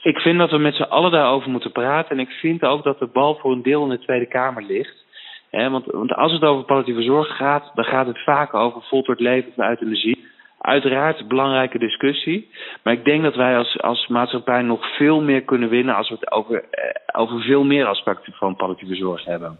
[0.03, 2.11] Ik vind dat we met z'n allen daarover moeten praten.
[2.11, 5.05] En ik vind ook dat de bal voor een deel in de Tweede Kamer ligt.
[5.51, 9.53] Want, want als het over palliatieve zorg gaat, dan gaat het vaak over voltooid leven
[9.57, 10.29] van euthanasie.
[10.59, 12.51] Uiteraard een belangrijke discussie.
[12.83, 16.15] Maar ik denk dat wij als, als maatschappij nog veel meer kunnen winnen als we
[16.21, 19.59] het over, eh, over veel meer aspecten van palliatieve zorg hebben.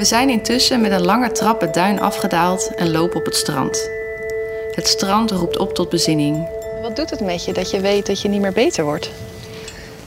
[0.00, 3.90] We zijn intussen met een lange trap het duin afgedaald en lopen op het strand.
[4.70, 6.48] Het strand roept op tot bezinning.
[6.82, 9.10] Wat doet het met je dat je weet dat je niet meer beter wordt?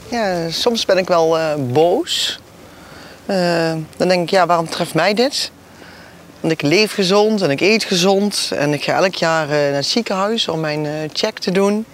[0.10, 2.40] Ja, soms ben ik wel eh, boos.
[3.26, 5.52] Eh, dan denk ik, ja, waarom treft mij dit?
[6.40, 8.52] Want ik leef gezond en ik eet gezond.
[8.56, 11.86] En ik ga elk jaar eh, naar het ziekenhuis om mijn eh, check te doen.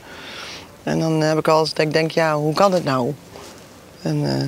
[0.84, 3.14] En dan heb ik altijd dat ik denk, ja, hoe kan het nou?
[4.02, 4.48] En, eh,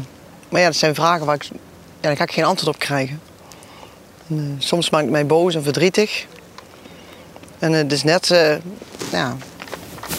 [0.49, 1.57] maar ja, dat zijn vragen waar ik, ja,
[1.99, 3.30] daar ga ik geen antwoord op krijgen.
[4.31, 6.25] En, eh, soms maakt het mij boos en verdrietig.
[7.59, 8.55] En het is net eh,
[9.11, 9.35] ja,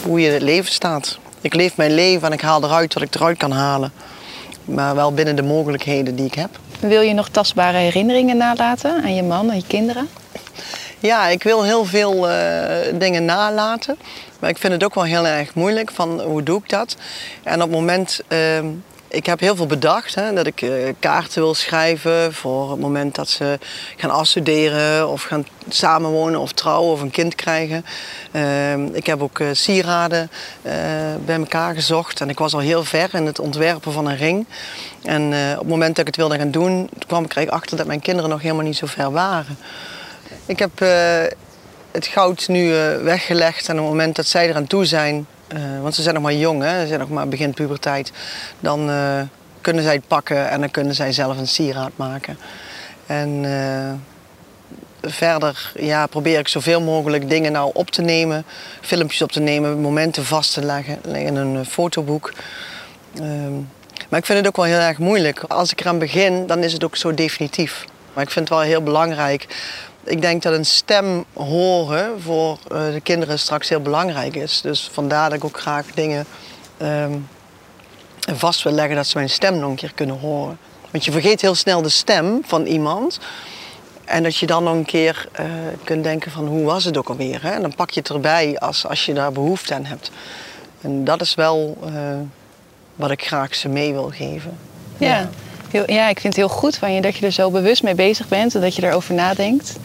[0.03, 1.17] hoe je in het leven staat.
[1.41, 3.91] Ik leef mijn leven en ik haal eruit wat ik eruit kan halen.
[4.65, 6.49] Maar wel binnen de mogelijkheden die ik heb.
[6.79, 10.09] Wil je nog tastbare herinneringen nalaten aan je man en je kinderen?
[10.99, 13.97] Ja, ik wil heel veel eh, dingen nalaten.
[14.39, 16.95] Maar ik vind het ook wel heel erg moeilijk van hoe doe ik dat.
[17.43, 18.65] En op het moment, ehm,
[19.13, 20.15] ik heb heel veel bedacht.
[20.15, 23.59] Hè, dat ik uh, kaarten wil schrijven voor het moment dat ze
[23.95, 27.85] gaan afstuderen of gaan samenwonen of trouwen of een kind krijgen.
[28.31, 30.29] Uh, ik heb ook uh, sieraden
[31.25, 34.45] bij elkaar gezocht en ik was al heel ver in het ontwerpen van een ring.
[35.03, 35.23] En
[35.53, 37.99] op het moment dat ik het wilde gaan doen, kwam ik er achter dat mijn
[37.99, 39.57] kinderen nog helemaal niet zo ver waren.
[40.45, 40.79] Ik heb
[41.91, 42.73] het goud nu
[43.03, 46.23] weggelegd en op het moment dat zij eraan toe zijn, uh, want ze zijn nog
[46.23, 46.81] maar jong, hè?
[46.81, 48.11] ze zijn nog maar begin puberteit.
[48.59, 49.21] Dan uh,
[49.61, 52.37] kunnen zij het pakken en dan kunnen zij zelf een sieraad maken.
[53.05, 53.91] En uh,
[55.01, 58.45] verder ja, probeer ik zoveel mogelijk dingen nou op te nemen,
[58.81, 62.33] filmpjes op te nemen, momenten vast te leggen in een fotoboek.
[63.19, 63.69] Um,
[64.09, 65.43] maar ik vind het ook wel heel erg moeilijk.
[65.47, 67.85] Als ik eraan begin, dan is het ook zo definitief.
[68.13, 69.47] Maar ik vind het wel heel belangrijk
[70.03, 74.61] ik denk dat een stem horen voor uh, de kinderen straks heel belangrijk is.
[74.61, 76.25] Dus vandaar dat ik ook graag dingen
[76.81, 77.27] um,
[78.35, 80.57] vast wil leggen dat ze mijn stem nog een keer kunnen horen.
[80.91, 83.19] Want je vergeet heel snel de stem van iemand.
[84.05, 85.45] En dat je dan nog een keer uh,
[85.83, 87.43] kunt denken van hoe was het ook alweer.
[87.43, 87.51] Hè?
[87.51, 90.11] En dan pak je het erbij als, als je daar behoefte aan hebt.
[90.81, 91.91] En dat is wel uh,
[92.95, 94.57] wat ik graag ze mee wil geven.
[94.97, 95.07] ja.
[95.07, 95.29] ja
[95.85, 98.27] ja, ik vind het heel goed van je dat je er zo bewust mee bezig
[98.27, 99.77] bent en dat je erover nadenkt.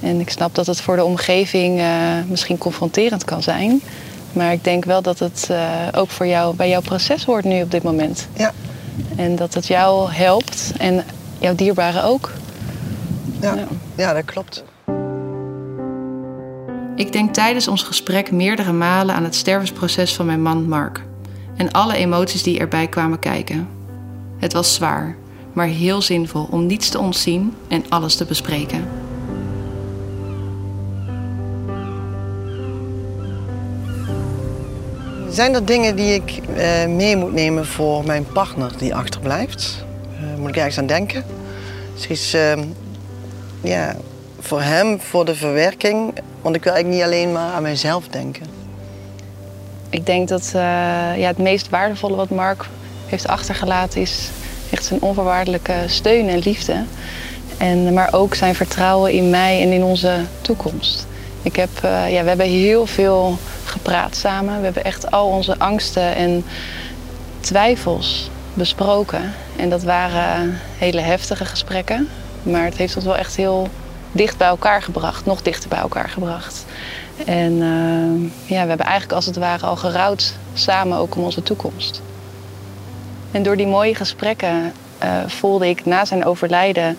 [0.00, 1.88] En ik snap dat het voor de omgeving uh,
[2.28, 3.80] misschien confronterend kan zijn.
[4.32, 5.58] Maar ik denk wel dat het uh,
[5.92, 8.28] ook voor jou bij jouw proces hoort nu op dit moment.
[8.36, 8.52] Ja.
[9.16, 11.04] En dat het jou helpt en
[11.38, 12.32] jouw dierbaren ook.
[13.40, 13.66] Ja, ja.
[13.94, 14.64] ja dat klopt.
[16.96, 21.02] Ik denk tijdens ons gesprek meerdere malen aan het stervensproces van mijn man Mark.
[21.56, 23.68] En alle emoties die erbij kwamen kijken.
[24.38, 25.16] Het was zwaar,
[25.56, 28.88] maar heel zinvol om niets te ontzien en alles te bespreken.
[35.30, 39.84] Zijn er dingen die ik uh, mee moet nemen voor mijn partner die achterblijft?
[40.20, 41.24] Uh, moet ik ergens aan denken?
[42.08, 42.52] Dus uh,
[43.60, 43.96] ja,
[44.38, 46.14] voor hem, voor de verwerking.
[46.42, 48.46] Want ik wil eigenlijk niet alleen maar aan mijzelf denken.
[49.90, 50.52] Ik denk dat eh,
[51.16, 52.64] ja, het meest waardevolle wat Mark
[53.06, 54.30] heeft achtergelaten is
[54.70, 56.84] echt zijn onvoorwaardelijke steun en liefde.
[57.56, 61.06] En, maar ook zijn vertrouwen in mij en in onze toekomst.
[61.42, 64.58] Ik heb, uh, ja, we hebben heel veel gepraat samen.
[64.58, 66.44] We hebben echt al onze angsten en
[67.40, 69.32] twijfels besproken.
[69.56, 72.08] En dat waren hele heftige gesprekken.
[72.42, 73.68] Maar het heeft ons wel echt heel
[74.12, 75.24] dicht bij elkaar gebracht.
[75.24, 76.64] Nog dichter bij elkaar gebracht.
[77.24, 81.42] En uh, ja, we hebben eigenlijk als het ware al gerouwd samen ook om onze
[81.42, 82.02] toekomst.
[83.36, 84.72] En door die mooie gesprekken
[85.02, 86.98] uh, voelde ik na zijn overlijden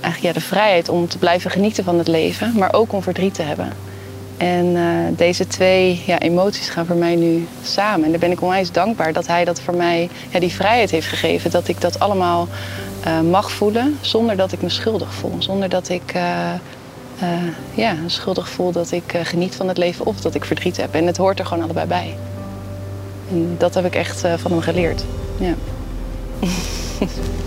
[0.00, 3.34] eigenlijk ja, de vrijheid om te blijven genieten van het leven, maar ook om verdriet
[3.34, 3.72] te hebben.
[4.36, 4.82] En uh,
[5.16, 8.04] deze twee ja, emoties gaan voor mij nu samen.
[8.04, 11.06] En daar ben ik onwijs dankbaar dat hij dat voor mij ja, die vrijheid heeft
[11.06, 11.50] gegeven.
[11.50, 12.48] Dat ik dat allemaal
[13.06, 15.34] uh, mag voelen zonder dat ik me schuldig voel.
[15.38, 16.12] Zonder dat ik
[17.74, 20.94] ja, schuldig voel dat ik geniet van het leven of dat ik verdriet heb.
[20.94, 22.16] En het hoort er gewoon allebei bij.
[23.30, 25.04] En dat heb ik echt van hem geleerd.
[25.38, 25.54] Ja.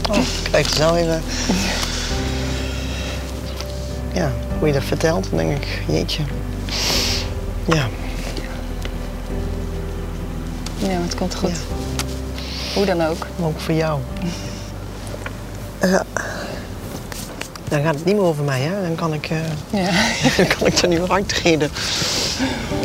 [0.09, 0.17] Oh,
[0.51, 1.21] kijk, zo even.
[4.13, 6.23] Ja, hoe je dat vertelt, dan denk ik, jeetje.
[7.65, 7.87] Ja.
[10.77, 11.57] Ja, het komt goed.
[12.73, 13.27] Hoe dan ook.
[13.41, 13.99] ook voor jou.
[15.83, 15.99] Uh,
[17.67, 18.81] dan gaat het niet meer over mij, hè?
[18.81, 19.37] Dan kan ik, uh,
[19.69, 19.91] ja.
[20.37, 21.69] dan kan ik er niet meer uittreden.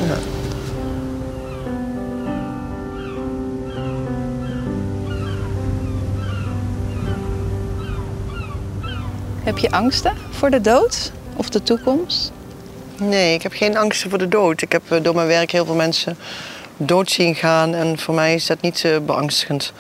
[0.07, 0.17] Ja.
[9.45, 12.33] Heb je angsten voor de dood of de toekomst?
[12.97, 14.63] Nee, ik heb geen angsten voor de dood.
[14.63, 16.17] Ik heb eh, door mijn werk heel veel mensen
[16.77, 19.73] dood zien gaan en voor mij is dat niet uh, beangstigend.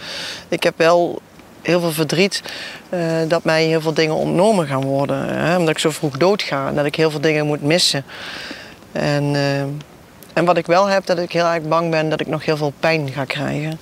[0.48, 1.20] Ik heb wel
[1.62, 2.42] heel veel verdriet
[2.90, 5.28] uh, dat mij heel veel dingen ontnomen gaan worden.
[5.28, 5.56] Hè?
[5.56, 8.04] Omdat ik zo vroeg doodga en dat ik heel veel dingen moet missen.
[8.92, 9.34] En,
[10.32, 12.56] en wat ik wel heb, dat ik heel erg bang ben dat ik nog heel
[12.56, 13.78] veel pijn ga krijgen.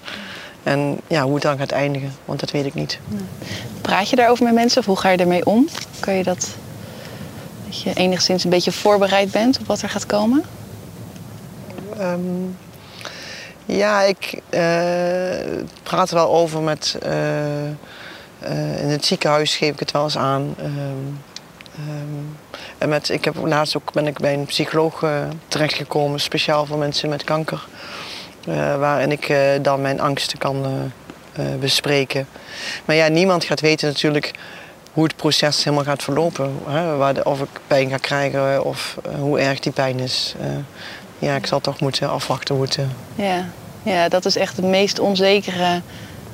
[0.62, 2.98] En ja, hoe het dan gaat eindigen, want dat weet ik niet.
[3.81, 5.68] Praat je daarover met mensen of hoe ga je ermee om?
[6.01, 6.48] Kan je dat,
[7.66, 10.44] dat je enigszins een beetje voorbereid bent op wat er gaat komen?
[12.01, 12.57] Um,
[13.66, 14.61] ja, ik uh,
[15.83, 16.98] praat er wel over met.
[17.07, 17.12] Uh,
[18.48, 20.55] uh, in het ziekenhuis geef ik het wel eens aan.
[20.61, 21.20] Um,
[21.79, 22.37] um,
[22.79, 25.05] en met, ik heb laatst ook ben ik bij een psycholoog
[25.48, 27.66] terechtgekomen, speciaal voor mensen met kanker.
[28.48, 30.66] Uh, waarin ik uh, dan mijn angsten kan
[31.38, 32.26] uh, bespreken.
[32.85, 34.31] Maar ja, niemand gaat weten natuurlijk
[34.92, 36.59] hoe het proces helemaal gaat verlopen.
[36.68, 36.96] Hè?
[36.96, 40.35] Waar de, of ik pijn ga krijgen of hoe erg die pijn is.
[41.18, 42.78] ja, ik zal toch moeten afwachten hoe het...
[43.14, 43.44] Ja.
[43.83, 45.81] ja, dat is echt het meest onzekere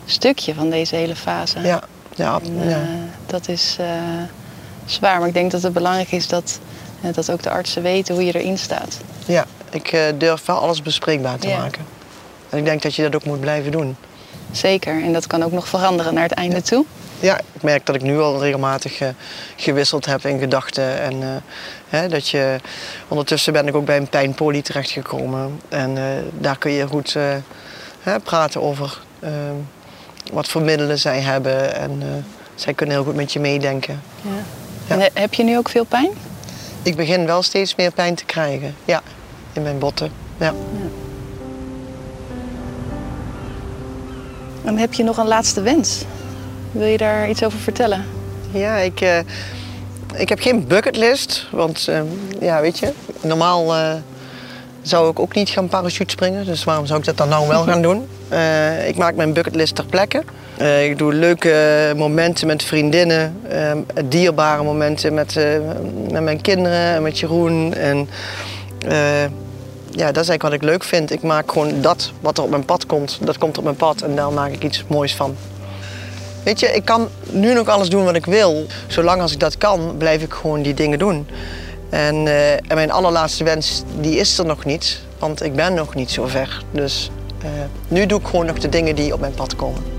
[0.04, 1.60] stukje van deze hele fase.
[1.60, 1.80] Ja,
[2.14, 2.80] ja, En, eh, ja.
[3.26, 3.86] dat is eh,
[4.84, 6.58] zwaar, maar ik denk dat het belangrijk is dat,
[7.02, 8.96] eh, dat ook de artsen weten hoe je erin staat.
[9.26, 9.44] ja.
[9.70, 11.58] Ik eh, durf wel alles bespreekbaar te Ja.
[11.58, 11.84] maken.
[12.50, 13.96] En ik denk dat je dat ook moet blijven doen.
[14.50, 16.84] Zeker, en dat kan ook nog veranderen naar het einde toe.
[17.20, 19.08] Ja, ik merk dat ik nu al regelmatig eh,
[19.56, 21.00] gewisseld heb in gedachten.
[21.00, 21.28] En eh,
[21.88, 22.56] hè, dat je...
[23.08, 25.60] Ondertussen ben ik ook bij een pijnpolie terechtgekomen.
[25.68, 26.04] En eh,
[26.38, 27.22] daar kun je goed eh,
[28.02, 28.98] hè, praten over
[30.32, 31.74] wat voor middelen zij hebben.
[31.74, 32.06] En eh,
[32.54, 34.00] zij kunnen heel goed met je meedenken.
[34.22, 34.30] Ja.
[34.86, 34.94] Ja.
[34.94, 36.10] En he- heb je nu ook veel pijn?
[36.82, 38.74] Ik begin wel steeds meer pijn te krijgen.
[38.84, 39.02] Ja,
[39.52, 40.10] in mijn botten.
[40.38, 40.54] Ja.
[44.68, 46.02] En heb je nog een laatste wens?
[46.72, 48.04] Wil je daar iets over vertellen?
[48.50, 49.18] Ja, ik, eh,
[50.14, 51.48] ik heb geen bucketlist.
[51.50, 52.00] Want eh,
[52.40, 53.94] ja, weet je, normaal eh,
[54.82, 56.44] zou ik ook niet gaan parachute springen.
[56.44, 58.08] Dus waarom zou ik dat dan nou wel gaan doen?
[58.86, 60.22] Ik maak mijn bucketlist ter plekke.
[60.84, 63.40] Ik doe leuke momenten met vriendinnen.
[64.04, 65.34] dierbare momenten met,
[66.10, 67.74] met mijn kinderen en met Jeroen.
[67.74, 68.08] En
[69.98, 71.10] ja, dat is eigenlijk wat ik leuk vind.
[71.10, 73.18] Ik maak gewoon dat wat er op mijn pad komt.
[73.20, 75.36] Dat komt op mijn pad en daar maak ik iets moois van.
[76.44, 78.66] Weet je, ik kan nu nog alles doen wat ik wil.
[78.86, 81.28] Zolang als ik dat kan, blijf ik gewoon die dingen doen.
[81.90, 85.00] En, eh, en mijn allerlaatste wens, die is er nog niet.
[85.18, 86.62] Want ik ben nog niet zo ver.
[86.70, 87.10] Dus
[87.42, 87.48] eh,
[87.88, 89.97] nu doe ik gewoon nog de dingen die op mijn pad komen.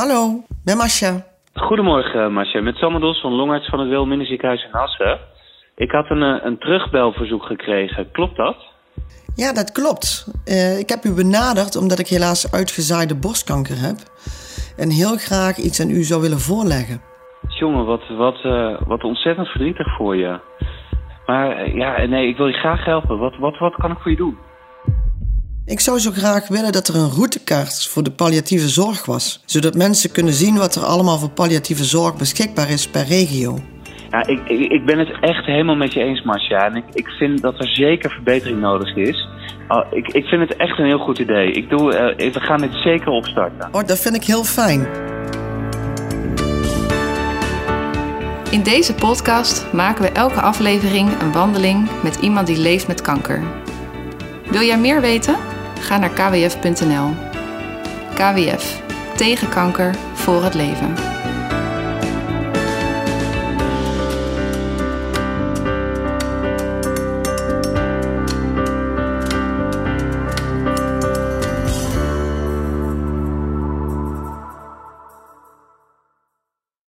[0.00, 1.24] Hallo, ben Masha.
[1.54, 2.60] Goedemorgen, Marcia.
[2.60, 5.18] Met Sander Dos van Longarts van het Wilhelminenziekenhuis in Assen.
[5.76, 8.10] Ik had een, eh, een terugbelverzoek gekregen.
[8.10, 8.56] Klopt dat?
[9.34, 10.26] Ja, dat klopt.
[10.44, 13.96] Eh, ik heb u benaderd omdat ik helaas uitgezaaide borstkanker heb.
[14.76, 17.00] En heel graag iets aan u zou willen voorleggen.
[17.48, 20.40] Jongen, wat, wat, eh, wat ontzettend verdrietig voor je.
[21.26, 23.18] Maar eh, ja, nee, ik wil je graag helpen.
[23.18, 24.38] Wat, wat, wat kan ik voor je doen?
[25.68, 29.42] Ik zou zo graag willen dat er een routekaart voor de palliatieve zorg was.
[29.44, 33.58] Zodat mensen kunnen zien wat er allemaal voor palliatieve zorg beschikbaar is per regio.
[34.10, 36.66] Ja, ik, ik, ik ben het echt helemaal met je eens, Marcia.
[36.66, 39.28] En ik, ik vind dat er zeker verbetering nodig is.
[39.68, 41.50] Oh, ik, ik vind het echt een heel goed idee.
[41.50, 43.68] Ik doe, eh, we gaan dit zeker opstarten.
[43.72, 44.86] Oh, dat vind ik heel fijn.
[48.50, 53.42] In deze podcast maken we elke aflevering een wandeling met iemand die leeft met kanker.
[54.50, 55.54] Wil jij meer weten?
[55.80, 57.14] Ga naar kwf.nl.
[58.14, 58.80] KWF.
[59.16, 61.15] Tegen kanker voor het leven.